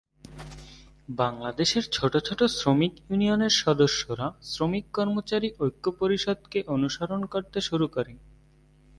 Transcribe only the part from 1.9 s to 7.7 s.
ছোট ছোট শ্রমিক ইউনিয়নের সদস্যরা শ্রমিক কর্মচারী ঐক্য পরিষদকে অনুসরণ করতে